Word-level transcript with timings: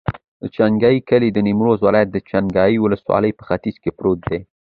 د 0.41 0.43
چنګای 0.55 0.97
کلی 1.09 1.29
د 1.33 1.37
نیمروز 1.47 1.79
ولایت، 1.83 2.09
چنګای 2.29 2.73
ولسوالي 2.79 3.31
په 3.35 3.43
ختیځ 3.47 3.75
کې 3.83 3.91
پروت 3.97 4.19
دی. 4.29 4.39